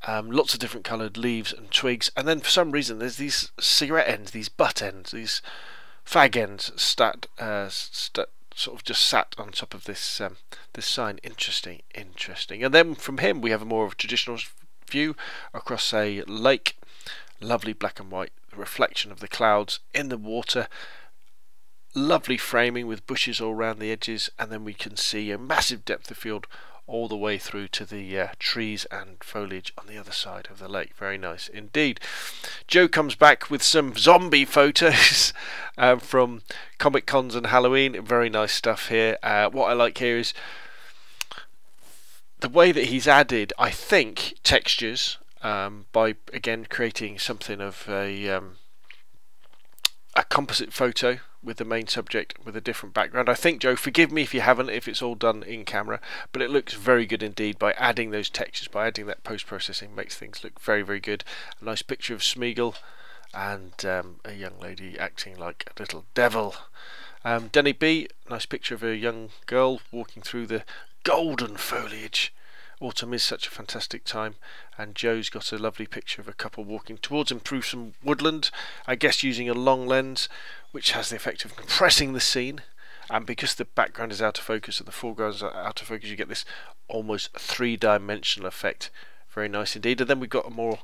um, 0.05 0.29
lots 0.29 0.53
of 0.53 0.59
different 0.59 0.85
coloured 0.85 1.17
leaves 1.17 1.53
and 1.53 1.71
twigs, 1.71 2.11
and 2.15 2.27
then 2.27 2.39
for 2.39 2.49
some 2.49 2.71
reason, 2.71 2.99
there's 2.99 3.17
these 3.17 3.51
cigarette 3.59 4.09
ends, 4.09 4.31
these 4.31 4.49
butt 4.49 4.81
ends, 4.81 5.11
these 5.11 5.41
fag 6.05 6.35
ends 6.35 6.71
stat, 6.81 7.25
uh, 7.39 7.67
stat, 7.69 8.29
sort 8.55 8.77
of 8.79 8.83
just 8.83 9.05
sat 9.05 9.35
on 9.37 9.51
top 9.51 9.73
of 9.73 9.85
this 9.85 10.19
um, 10.21 10.37
this 10.73 10.85
sign. 10.85 11.19
Interesting, 11.23 11.81
interesting. 11.93 12.63
And 12.63 12.73
then 12.73 12.95
from 12.95 13.19
him, 13.19 13.41
we 13.41 13.51
have 13.51 13.61
a 13.61 13.65
more 13.65 13.85
of 13.85 13.91
a 13.93 13.95
traditional 13.95 14.39
view 14.89 15.15
across 15.53 15.93
a 15.93 16.23
lake, 16.23 16.76
lovely 17.39 17.73
black 17.73 17.99
and 17.99 18.11
white 18.11 18.31
reflection 18.55 19.11
of 19.11 19.19
the 19.19 19.27
clouds 19.27 19.79
in 19.93 20.09
the 20.09 20.17
water. 20.17 20.67
Lovely 21.95 22.37
framing 22.37 22.87
with 22.87 23.07
bushes 23.07 23.41
all 23.41 23.53
around 23.53 23.79
the 23.79 23.91
edges, 23.91 24.29
and 24.37 24.51
then 24.51 24.63
we 24.63 24.73
can 24.73 24.95
see 24.97 25.31
a 25.31 25.37
massive 25.37 25.85
depth 25.85 26.11
of 26.11 26.17
field 26.17 26.47
all 26.87 27.09
the 27.09 27.17
way 27.17 27.37
through 27.37 27.67
to 27.67 27.85
the 27.85 28.17
uh, 28.17 28.27
trees 28.39 28.85
and 28.85 29.21
foliage 29.21 29.73
on 29.77 29.87
the 29.87 29.97
other 29.97 30.11
side 30.11 30.47
of 30.49 30.57
the 30.57 30.69
lake. 30.69 30.95
Very 30.95 31.17
nice 31.17 31.49
indeed. 31.49 31.99
Joe 32.65 32.87
comes 32.87 33.13
back 33.13 33.49
with 33.49 33.61
some 33.61 33.95
zombie 33.97 34.45
photos 34.45 35.33
uh, 35.77 35.95
from 35.97 36.43
Comic 36.77 37.05
Cons 37.05 37.35
and 37.35 37.47
Halloween. 37.47 38.01
Very 38.05 38.29
nice 38.29 38.53
stuff 38.53 38.87
here. 38.87 39.17
Uh, 39.21 39.49
what 39.49 39.69
I 39.69 39.73
like 39.73 39.97
here 39.97 40.17
is 40.17 40.33
the 42.39 42.49
way 42.49 42.71
that 42.71 42.85
he's 42.85 43.07
added, 43.07 43.51
I 43.57 43.69
think, 43.69 44.35
textures 44.43 45.17
um, 45.47 45.85
by 45.93 46.15
again 46.33 46.65
creating 46.69 47.17
something 47.19 47.61
of 47.61 47.85
a 47.87 48.29
um, 48.29 48.57
a 50.15 50.23
composite 50.23 50.73
photo 50.73 51.19
with 51.43 51.57
the 51.57 51.65
main 51.65 51.87
subject 51.87 52.33
with 52.43 52.57
a 52.57 52.61
different 52.61 52.93
background. 52.93 53.29
I 53.29 53.35
think, 53.35 53.61
Joe, 53.61 53.75
forgive 53.75 54.11
me 54.11 54.23
if 54.23 54.33
you 54.33 54.41
haven't, 54.41 54.69
if 54.69 54.87
it's 54.87 55.01
all 55.01 55.15
done 55.15 55.43
in 55.43 55.63
camera, 55.63 56.01
but 56.31 56.41
it 56.41 56.49
looks 56.49 56.73
very 56.73 57.05
good 57.05 57.23
indeed 57.23 57.57
by 57.59 57.73
adding 57.73 58.09
those 58.09 58.29
textures, 58.29 58.67
by 58.67 58.87
adding 58.87 59.05
that 59.05 59.23
post 59.23 59.45
processing, 59.45 59.95
makes 59.95 60.15
things 60.15 60.43
look 60.43 60.59
very, 60.59 60.81
very 60.81 60.99
good. 60.99 61.23
A 61.61 61.65
nice 61.65 61.83
picture 61.83 62.15
of 62.15 62.21
Smeagol 62.21 62.75
and 63.33 63.85
um, 63.85 64.19
a 64.25 64.33
young 64.33 64.59
lady 64.59 64.97
acting 64.99 65.37
like 65.37 65.69
a 65.69 65.79
little 65.79 66.05
devil. 66.15 66.55
Um, 67.23 67.49
Denny 67.49 67.73
B, 67.73 68.07
nice 68.29 68.47
picture 68.47 68.75
of 68.75 68.83
a 68.83 68.97
young 68.97 69.29
girl 69.45 69.79
walking 69.91 70.23
through 70.23 70.47
the 70.47 70.63
golden 71.03 71.55
foliage 71.55 72.33
autumn 72.79 73.13
is 73.13 73.23
such 73.23 73.47
a 73.47 73.51
fantastic 73.51 74.03
time, 74.03 74.35
and 74.77 74.95
Joe's 74.95 75.29
got 75.29 75.51
a 75.51 75.57
lovely 75.57 75.87
picture 75.87 76.21
of 76.21 76.27
a 76.27 76.33
couple 76.33 76.63
walking 76.63 76.97
towards 76.97 77.31
through 77.31 77.61
some 77.63 77.93
woodland, 78.03 78.51
I 78.85 78.95
guess 78.95 79.23
using 79.23 79.49
a 79.49 79.53
long 79.53 79.87
lens, 79.87 80.29
which 80.71 80.91
has 80.91 81.09
the 81.09 81.15
effect 81.15 81.45
of 81.45 81.55
compressing 81.55 82.13
the 82.13 82.19
scene. 82.19 82.61
And 83.09 83.25
because 83.25 83.55
the 83.55 83.65
background 83.65 84.11
is 84.11 84.21
out 84.21 84.37
of 84.37 84.43
focus 84.43 84.79
and 84.79 84.87
the 84.87 84.91
foreground 84.91 85.35
is 85.35 85.43
out 85.43 85.81
of 85.81 85.87
focus, 85.87 86.09
you 86.09 86.15
get 86.15 86.29
this 86.29 86.45
almost 86.87 87.31
three 87.37 87.77
dimensional 87.77 88.47
effect. 88.47 88.89
Very 89.29 89.47
nice 89.47 89.75
indeed. 89.75 90.01
And 90.01 90.09
then 90.09 90.19
we've 90.19 90.29
got 90.29 90.47
a 90.47 90.53
more 90.53 90.79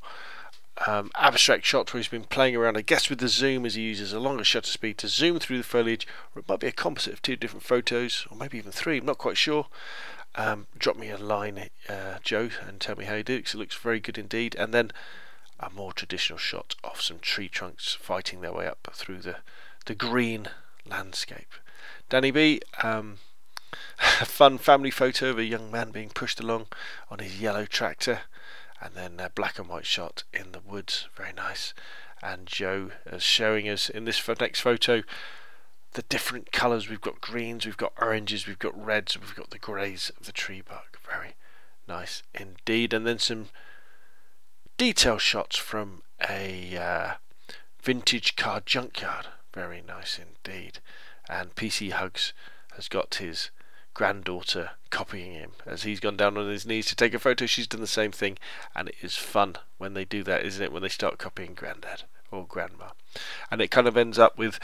um, 0.87 1.11
abstract 1.15 1.65
shot 1.65 1.93
where 1.93 1.99
he's 1.99 2.07
been 2.07 2.23
playing 2.23 2.55
around, 2.55 2.77
I 2.77 2.81
guess, 2.81 3.09
with 3.09 3.19
the 3.19 3.27
zoom 3.27 3.65
as 3.65 3.75
he 3.75 3.81
uses 3.81 4.13
a 4.13 4.19
longer 4.19 4.45
shutter 4.45 4.71
speed 4.71 4.97
to 4.99 5.07
zoom 5.09 5.39
through 5.39 5.57
the 5.57 5.63
foliage, 5.63 6.07
or 6.33 6.39
it 6.39 6.47
might 6.47 6.61
be 6.61 6.67
a 6.67 6.71
composite 6.71 7.13
of 7.13 7.21
two 7.21 7.35
different 7.35 7.63
photos, 7.63 8.25
or 8.31 8.37
maybe 8.37 8.57
even 8.57 8.71
three, 8.71 8.99
I'm 8.99 9.05
not 9.05 9.17
quite 9.17 9.37
sure. 9.37 9.67
Um, 10.35 10.67
drop 10.77 10.97
me 10.97 11.09
a 11.09 11.17
line, 11.17 11.69
uh, 11.87 12.17
Joe, 12.23 12.49
and 12.67 12.79
tell 12.79 12.95
me 12.95 13.05
how 13.05 13.15
you 13.15 13.23
do 13.23 13.37
because 13.37 13.53
it 13.53 13.59
looks 13.59 13.75
very 13.75 13.99
good 13.99 14.17
indeed. 14.17 14.55
And 14.55 14.73
then 14.73 14.91
a 15.59 15.69
more 15.69 15.93
traditional 15.93 16.39
shot 16.39 16.75
of 16.83 17.01
some 17.01 17.19
tree 17.19 17.47
trunks 17.47 17.93
fighting 17.93 18.41
their 18.41 18.53
way 18.53 18.67
up 18.67 18.87
through 18.93 19.19
the, 19.19 19.37
the 19.85 19.95
green 19.95 20.47
landscape. 20.89 21.53
Danny 22.09 22.31
B, 22.31 22.61
um, 22.81 23.17
a 24.19 24.25
fun 24.25 24.57
family 24.57 24.91
photo 24.91 25.29
of 25.29 25.39
a 25.39 25.45
young 25.45 25.71
man 25.71 25.91
being 25.91 26.09
pushed 26.09 26.39
along 26.39 26.67
on 27.09 27.19
his 27.19 27.39
yellow 27.39 27.65
tractor, 27.65 28.21
and 28.81 28.95
then 28.95 29.19
a 29.19 29.29
black 29.29 29.57
and 29.59 29.69
white 29.69 29.85
shot 29.85 30.23
in 30.33 30.51
the 30.51 30.59
woods, 30.59 31.07
very 31.15 31.33
nice. 31.33 31.73
And 32.21 32.45
Joe 32.45 32.91
is 33.05 33.23
showing 33.23 33.67
us 33.69 33.89
in 33.89 34.05
this 34.05 34.21
next 34.39 34.61
photo 34.61 35.03
the 35.93 36.03
different 36.03 36.51
colours. 36.51 36.89
We've 36.89 37.01
got 37.01 37.21
greens, 37.21 37.65
we've 37.65 37.77
got 37.77 37.93
oranges, 37.99 38.47
we've 38.47 38.59
got 38.59 38.79
reds, 38.83 39.19
we've 39.19 39.35
got 39.35 39.51
the 39.51 39.59
greys 39.59 40.11
of 40.19 40.25
the 40.25 40.31
tree 40.31 40.61
bark. 40.61 40.99
Very 41.07 41.35
nice 41.87 42.23
indeed. 42.33 42.93
And 42.93 43.05
then 43.05 43.19
some 43.19 43.47
detail 44.77 45.17
shots 45.17 45.55
from 45.55 46.01
a 46.29 46.77
uh, 46.77 47.13
vintage 47.81 48.35
car 48.35 48.61
junkyard. 48.65 49.27
Very 49.53 49.81
nice 49.81 50.19
indeed. 50.19 50.79
And 51.29 51.55
PC 51.55 51.91
Hugs 51.91 52.33
has 52.75 52.87
got 52.87 53.15
his 53.15 53.51
granddaughter 53.93 54.71
copying 54.89 55.33
him 55.33 55.51
as 55.67 55.83
he's 55.83 55.99
gone 55.99 56.17
down 56.17 56.37
on 56.37 56.49
his 56.49 56.65
knees 56.65 56.87
to 56.87 56.95
take 56.95 57.13
a 57.13 57.19
photo. 57.19 57.45
She's 57.45 57.67
done 57.67 57.81
the 57.81 57.87
same 57.87 58.11
thing, 58.11 58.39
and 58.75 58.89
it 58.89 58.95
is 59.01 59.15
fun 59.15 59.57
when 59.77 59.93
they 59.93 60.05
do 60.05 60.23
that, 60.23 60.43
isn't 60.43 60.63
it? 60.63 60.71
When 60.71 60.81
they 60.81 60.89
start 60.89 61.19
copying 61.19 61.53
granddad 61.53 62.03
or 62.33 62.45
grandma. 62.45 62.89
And 63.51 63.61
it 63.61 63.71
kind 63.71 63.87
of 63.87 63.95
ends 63.95 64.17
up 64.17 64.37
with 64.37 64.59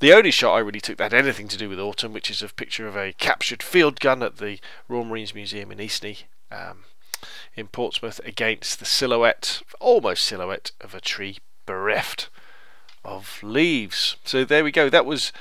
the 0.00 0.12
only 0.12 0.30
shot 0.30 0.54
I 0.54 0.60
really 0.60 0.80
took 0.80 0.98
that 0.98 1.12
had 1.12 1.24
anything 1.24 1.48
to 1.48 1.56
do 1.56 1.68
with 1.68 1.80
autumn, 1.80 2.12
which 2.12 2.30
is 2.30 2.42
a 2.42 2.48
picture 2.48 2.86
of 2.86 2.96
a 2.96 3.14
captured 3.14 3.62
field 3.62 3.98
gun 3.98 4.22
at 4.22 4.36
the 4.36 4.58
Royal 4.88 5.04
Marines 5.04 5.34
Museum 5.34 5.72
in 5.72 5.78
Eastney. 5.78 6.24
Um, 6.50 6.84
in 7.56 7.68
Portsmouth 7.68 8.20
against 8.24 8.78
the 8.78 8.84
silhouette, 8.84 9.62
almost 9.80 10.24
silhouette, 10.24 10.72
of 10.80 10.94
a 10.94 11.00
tree 11.00 11.38
bereft 11.66 12.28
of 13.04 13.42
leaves. 13.42 14.16
So 14.24 14.44
there 14.44 14.64
we 14.64 14.70
go. 14.70 14.90
That 14.90 15.06
was 15.06 15.32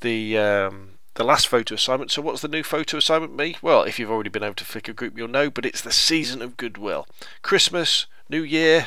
the 0.00 0.36
um, 0.38 0.90
the 1.14 1.24
last 1.24 1.48
photo 1.48 1.74
assignment. 1.74 2.10
So 2.10 2.22
what's 2.22 2.42
the 2.42 2.48
new 2.48 2.62
photo 2.62 2.96
assignment 2.98 3.36
me? 3.36 3.56
Well, 3.62 3.82
if 3.82 3.98
you've 3.98 4.10
already 4.10 4.30
been 4.30 4.42
able 4.42 4.54
to 4.54 4.64
Flickr 4.64 4.94
group, 4.94 5.16
you'll 5.16 5.28
know. 5.28 5.50
But 5.50 5.66
it's 5.66 5.82
the 5.82 5.92
season 5.92 6.42
of 6.42 6.56
goodwill. 6.56 7.06
Christmas, 7.42 8.06
New 8.28 8.42
Year. 8.42 8.86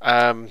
Um, 0.00 0.48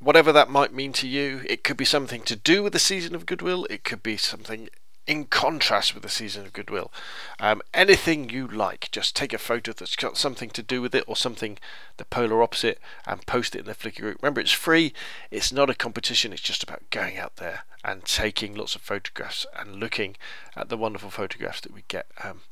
whatever 0.00 0.32
that 0.32 0.50
might 0.50 0.72
mean 0.72 0.92
to 0.94 1.08
you. 1.08 1.42
It 1.46 1.64
could 1.64 1.76
be 1.76 1.84
something 1.84 2.22
to 2.22 2.36
do 2.36 2.62
with 2.62 2.72
the 2.72 2.78
season 2.78 3.14
of 3.14 3.26
goodwill, 3.26 3.66
it 3.70 3.84
could 3.84 4.02
be 4.02 4.16
something 4.16 4.68
in 5.08 5.24
contrast 5.24 5.94
with 5.94 6.02
the 6.02 6.08
season 6.08 6.44
of 6.44 6.52
goodwill. 6.52 6.92
Um, 7.40 7.62
anything 7.72 8.28
you 8.28 8.46
like, 8.46 8.90
just 8.92 9.16
take 9.16 9.32
a 9.32 9.38
photo 9.38 9.72
that's 9.72 9.96
got 9.96 10.18
something 10.18 10.50
to 10.50 10.62
do 10.62 10.82
with 10.82 10.94
it 10.94 11.04
or 11.06 11.16
something 11.16 11.58
the 11.96 12.04
polar 12.04 12.42
opposite 12.42 12.78
and 13.06 13.24
post 13.24 13.56
it 13.56 13.60
in 13.60 13.64
the 13.64 13.74
Flickr 13.74 14.02
group. 14.02 14.18
Remember, 14.22 14.42
it's 14.42 14.52
free, 14.52 14.92
it's 15.30 15.50
not 15.50 15.70
a 15.70 15.74
competition, 15.74 16.32
it's 16.32 16.42
just 16.42 16.62
about 16.62 16.90
going 16.90 17.16
out 17.16 17.36
there 17.36 17.60
and 17.82 18.04
taking 18.04 18.54
lots 18.54 18.74
of 18.74 18.82
photographs 18.82 19.46
and 19.58 19.76
looking 19.76 20.14
at 20.54 20.68
the 20.68 20.76
wonderful 20.76 21.10
photographs 21.10 21.62
that 21.62 21.72
we 21.72 21.84
get 21.88 22.06
um, 22.22 22.42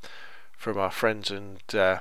from 0.56 0.78
our 0.78 0.90
friends 0.90 1.30
and 1.30 1.62
uh, 1.74 1.98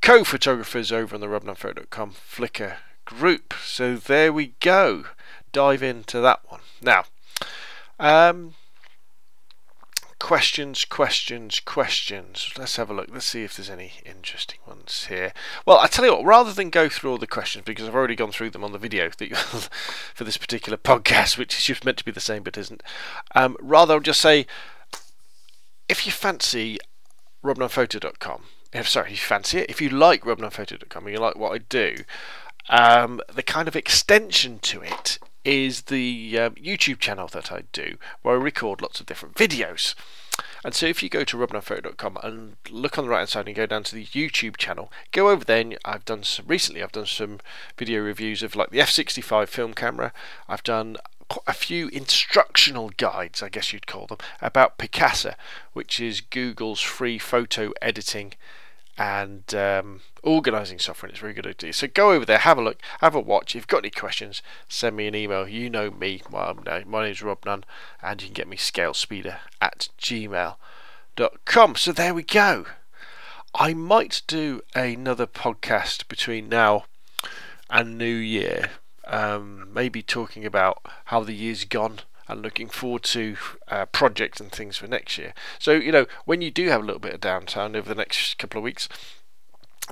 co 0.00 0.22
photographers 0.22 0.92
over 0.92 1.16
on 1.16 1.20
the 1.20 1.26
robnunnphoto.com 1.26 2.12
Flickr 2.12 2.76
group. 3.10 3.54
So 3.64 3.96
there 3.96 4.32
we 4.32 4.54
go. 4.60 5.04
Dive 5.52 5.82
into 5.82 6.20
that 6.20 6.40
one. 6.48 6.60
Now, 6.80 7.04
um, 7.98 8.54
questions, 10.20 10.84
questions, 10.84 11.58
questions. 11.60 12.52
Let's 12.56 12.76
have 12.76 12.88
a 12.88 12.94
look. 12.94 13.08
Let's 13.10 13.26
see 13.26 13.42
if 13.42 13.56
there's 13.56 13.68
any 13.68 13.94
interesting 14.06 14.60
ones 14.66 15.06
here. 15.08 15.32
Well, 15.66 15.78
I 15.78 15.88
tell 15.88 16.04
you 16.04 16.12
what, 16.12 16.24
rather 16.24 16.52
than 16.52 16.70
go 16.70 16.88
through 16.88 17.10
all 17.10 17.18
the 17.18 17.26
questions, 17.26 17.64
because 17.64 17.88
I've 17.88 17.94
already 17.96 18.14
gone 18.14 18.30
through 18.30 18.50
them 18.50 18.62
on 18.62 18.72
the 18.72 18.78
video 18.78 19.10
for 20.14 20.24
this 20.24 20.36
particular 20.36 20.78
podcast, 20.78 21.36
which 21.36 21.56
is 21.56 21.64
just 21.64 21.84
meant 21.84 21.98
to 21.98 22.04
be 22.04 22.12
the 22.12 22.20
same 22.20 22.44
but 22.44 22.56
isn't, 22.56 22.82
um, 23.34 23.56
rather 23.60 23.94
I'll 23.94 24.00
just 24.00 24.20
say 24.20 24.46
if 25.88 26.06
you 26.06 26.12
fancy 26.12 26.78
robnunnphoto.com, 27.42 28.44
if 28.72 28.88
sorry, 28.88 29.06
if 29.06 29.12
you 29.12 29.26
fancy 29.26 29.58
it, 29.58 29.70
if 29.70 29.80
you 29.80 29.88
like 29.88 30.22
robnunnphoto.com 30.22 31.06
and 31.06 31.12
you 31.12 31.20
like 31.20 31.36
what 31.36 31.52
I 31.52 31.58
do, 31.58 31.96
um, 32.68 33.20
the 33.32 33.42
kind 33.42 33.68
of 33.68 33.76
extension 33.76 34.58
to 34.60 34.82
it 34.82 35.18
is 35.44 35.82
the 35.82 36.38
um, 36.38 36.54
YouTube 36.56 36.98
channel 36.98 37.28
that 37.28 37.50
I 37.50 37.62
do, 37.72 37.96
where 38.22 38.36
I 38.36 38.38
record 38.38 38.82
lots 38.82 39.00
of 39.00 39.06
different 39.06 39.36
videos. 39.36 39.94
And 40.64 40.74
so 40.74 40.86
if 40.86 41.02
you 41.02 41.08
go 41.08 41.24
to 41.24 41.36
robnunnphoto.com 41.36 42.18
and 42.22 42.56
look 42.70 42.98
on 42.98 43.04
the 43.04 43.10
right 43.10 43.18
hand 43.18 43.30
side 43.30 43.46
and 43.46 43.56
go 43.56 43.66
down 43.66 43.82
to 43.84 43.94
the 43.94 44.06
YouTube 44.06 44.56
channel, 44.56 44.92
go 45.12 45.30
over 45.30 45.44
there 45.44 45.60
and 45.60 45.78
I've 45.84 46.04
done 46.04 46.22
some 46.22 46.46
recently 46.46 46.82
I've 46.82 46.92
done 46.92 47.06
some 47.06 47.40
video 47.76 48.02
reviews 48.02 48.42
of 48.42 48.54
like 48.54 48.70
the 48.70 48.78
F65 48.78 49.48
film 49.48 49.74
camera. 49.74 50.12
I've 50.48 50.62
done 50.62 50.96
a 51.46 51.52
few 51.52 51.88
instructional 51.88 52.90
guides, 52.96 53.42
I 53.42 53.48
guess 53.48 53.72
you'd 53.72 53.86
call 53.86 54.06
them, 54.06 54.18
about 54.42 54.78
Picasa, 54.78 55.34
which 55.72 56.00
is 56.00 56.20
Google's 56.20 56.80
free 56.80 57.18
photo 57.18 57.72
editing 57.80 58.34
and 59.00 59.54
um, 59.54 60.02
organizing 60.22 60.78
software. 60.78 61.08
And 61.08 61.14
it's 61.14 61.22
very 61.22 61.32
good 61.32 61.46
idea. 61.46 61.72
So 61.72 61.88
go 61.88 62.12
over 62.12 62.26
there, 62.26 62.36
have 62.36 62.58
a 62.58 62.62
look, 62.62 62.78
have 63.00 63.14
a 63.14 63.20
watch. 63.20 63.52
If 63.52 63.54
you've 63.54 63.66
got 63.66 63.78
any 63.78 63.90
questions, 63.90 64.42
send 64.68 64.94
me 64.94 65.06
an 65.06 65.14
email. 65.14 65.48
You 65.48 65.70
know 65.70 65.90
me. 65.90 66.20
My, 66.30 66.52
my 66.84 67.04
name's 67.04 67.22
Rob 67.22 67.38
Nunn, 67.46 67.64
and 68.02 68.20
you 68.20 68.28
can 68.28 68.34
get 68.34 68.46
me 68.46 68.58
scalespeeder 68.58 69.38
at 69.58 69.88
gmail.com. 69.98 71.76
So 71.76 71.92
there 71.92 72.12
we 72.12 72.22
go. 72.22 72.66
I 73.54 73.72
might 73.72 74.20
do 74.26 74.60
another 74.74 75.26
podcast 75.26 76.06
between 76.06 76.50
now 76.50 76.84
and 77.70 77.96
New 77.96 78.04
Year, 78.04 78.68
um, 79.06 79.72
maybe 79.72 80.02
talking 80.02 80.44
about 80.44 80.84
how 81.06 81.24
the 81.24 81.32
year's 81.32 81.64
gone 81.64 82.00
and 82.30 82.42
looking 82.42 82.68
forward 82.68 83.02
to 83.02 83.36
uh, 83.68 83.86
projects 83.86 84.40
and 84.40 84.52
things 84.52 84.76
for 84.76 84.86
next 84.86 85.18
year. 85.18 85.34
So, 85.58 85.72
you 85.72 85.92
know, 85.92 86.06
when 86.24 86.40
you 86.40 86.50
do 86.50 86.68
have 86.68 86.82
a 86.82 86.84
little 86.84 87.00
bit 87.00 87.14
of 87.14 87.20
downtime 87.20 87.76
over 87.76 87.88
the 87.88 87.94
next 87.94 88.38
couple 88.38 88.58
of 88.58 88.64
weeks, 88.64 88.88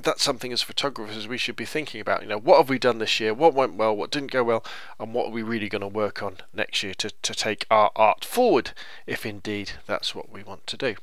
that's 0.03 0.23
something 0.23 0.53
as 0.53 0.61
photographers 0.61 1.27
we 1.27 1.37
should 1.37 1.55
be 1.55 1.65
thinking 1.65 1.99
about. 1.99 2.21
You 2.21 2.29
know, 2.29 2.39
what 2.39 2.57
have 2.57 2.69
we 2.69 2.79
done 2.79 2.99
this 2.99 3.19
year? 3.19 3.33
What 3.33 3.53
went 3.53 3.75
well? 3.75 3.95
What 3.95 4.11
didn't 4.11 4.31
go 4.31 4.43
well? 4.43 4.63
And 4.99 5.13
what 5.13 5.27
are 5.27 5.31
we 5.31 5.43
really 5.43 5.69
going 5.69 5.81
to 5.81 5.87
work 5.87 6.23
on 6.23 6.37
next 6.53 6.83
year 6.83 6.93
to, 6.95 7.09
to 7.09 7.33
take 7.33 7.65
our 7.69 7.91
art 7.95 8.23
forward, 8.23 8.71
if 9.05 9.25
indeed 9.25 9.71
that's 9.85 10.15
what 10.15 10.31
we 10.31 10.43
want 10.43 10.67
to 10.67 10.77
do. 10.77 10.95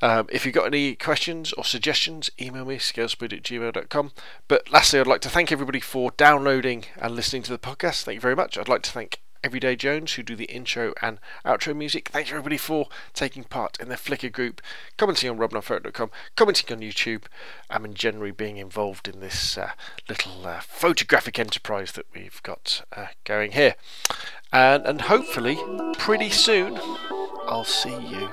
Um, 0.00 0.28
if 0.30 0.44
you've 0.44 0.54
got 0.54 0.66
any 0.66 0.94
questions 0.94 1.52
or 1.54 1.64
suggestions, 1.64 2.30
email 2.40 2.64
me, 2.64 2.76
scalespeed 2.76 3.32
at 3.32 3.42
gmail.com. 3.42 4.12
But 4.46 4.70
lastly, 4.70 5.00
I'd 5.00 5.08
like 5.08 5.22
to 5.22 5.30
thank 5.30 5.50
everybody 5.50 5.80
for 5.80 6.12
downloading 6.16 6.84
and 6.96 7.16
listening 7.16 7.42
to 7.44 7.52
the 7.52 7.58
podcast. 7.58 8.02
Thank 8.02 8.16
you 8.16 8.20
very 8.20 8.36
much. 8.36 8.56
I'd 8.56 8.68
like 8.68 8.82
to 8.82 8.92
thank 8.92 9.20
Everyday 9.42 9.76
Jones, 9.76 10.12
who 10.14 10.22
do 10.22 10.36
the 10.36 10.44
intro 10.46 10.92
and 11.00 11.18
outro 11.44 11.74
music. 11.76 12.08
Thanks 12.08 12.30
everybody 12.30 12.56
for 12.56 12.88
taking 13.14 13.44
part 13.44 13.78
in 13.80 13.88
the 13.88 13.94
Flickr 13.94 14.30
group, 14.32 14.60
commenting 14.96 15.30
on 15.30 15.38
robnunnphoto.com, 15.38 16.10
commenting 16.36 16.76
on 16.76 16.82
YouTube, 16.82 17.24
and 17.70 17.94
generally 17.94 18.30
being 18.30 18.56
involved 18.56 19.08
in 19.08 19.20
this 19.20 19.56
uh, 19.56 19.70
little 20.08 20.46
uh, 20.46 20.60
photographic 20.60 21.38
enterprise 21.38 21.92
that 21.92 22.06
we've 22.14 22.42
got 22.42 22.82
uh, 22.96 23.06
going 23.24 23.52
here. 23.52 23.74
And, 24.52 24.86
and 24.86 25.00
hopefully, 25.02 25.58
pretty 25.98 26.30
soon, 26.30 26.78
I'll 27.46 27.64
see 27.64 27.90
you 27.90 28.28